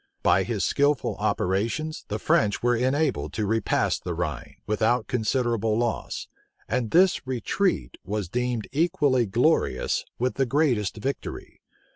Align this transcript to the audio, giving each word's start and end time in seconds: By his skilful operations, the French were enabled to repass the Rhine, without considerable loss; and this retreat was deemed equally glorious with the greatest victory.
By 0.23 0.41
his 0.41 0.65
skilful 0.65 1.15
operations, 1.17 2.05
the 2.07 2.17
French 2.17 2.63
were 2.63 2.75
enabled 2.75 3.33
to 3.33 3.45
repass 3.45 3.99
the 3.99 4.15
Rhine, 4.15 4.55
without 4.65 5.05
considerable 5.05 5.77
loss; 5.77 6.27
and 6.67 6.89
this 6.89 7.27
retreat 7.27 7.99
was 8.03 8.27
deemed 8.27 8.67
equally 8.71 9.27
glorious 9.27 10.03
with 10.17 10.37
the 10.37 10.47
greatest 10.47 10.97
victory. 10.97 11.61